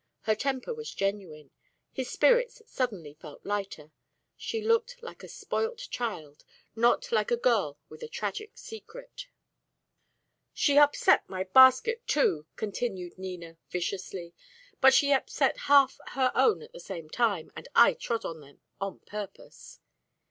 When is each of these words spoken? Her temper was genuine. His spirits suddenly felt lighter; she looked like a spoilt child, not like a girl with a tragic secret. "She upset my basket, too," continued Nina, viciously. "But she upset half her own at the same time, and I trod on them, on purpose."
Her 0.21 0.33
temper 0.33 0.73
was 0.73 0.95
genuine. 0.95 1.51
His 1.93 2.09
spirits 2.09 2.63
suddenly 2.65 3.13
felt 3.13 3.45
lighter; 3.45 3.91
she 4.35 4.59
looked 4.59 4.95
like 5.03 5.21
a 5.21 5.27
spoilt 5.27 5.77
child, 5.91 6.43
not 6.75 7.11
like 7.11 7.29
a 7.29 7.37
girl 7.37 7.77
with 7.87 8.01
a 8.01 8.07
tragic 8.07 8.57
secret. 8.57 9.27
"She 10.55 10.75
upset 10.79 11.29
my 11.29 11.43
basket, 11.43 12.07
too," 12.07 12.47
continued 12.55 13.19
Nina, 13.19 13.57
viciously. 13.69 14.33
"But 14.79 14.95
she 14.95 15.11
upset 15.11 15.55
half 15.69 15.99
her 16.13 16.31
own 16.33 16.63
at 16.63 16.73
the 16.73 16.79
same 16.79 17.07
time, 17.07 17.51
and 17.55 17.67
I 17.75 17.93
trod 17.93 18.25
on 18.25 18.39
them, 18.39 18.61
on 18.79 19.01
purpose." 19.01 19.81